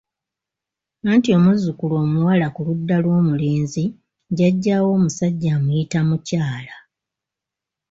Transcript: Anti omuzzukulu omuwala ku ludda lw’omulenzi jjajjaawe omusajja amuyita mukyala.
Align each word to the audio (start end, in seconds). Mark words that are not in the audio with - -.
Anti 1.11 1.29
omuzzukulu 1.37 1.93
omuwala 2.03 2.47
ku 2.55 2.59
ludda 2.67 2.95
lw’omulenzi 3.03 3.83
jjajjaawe 4.31 4.89
omusajja 4.97 5.49
amuyita 5.55 5.99
mukyala. 6.07 6.75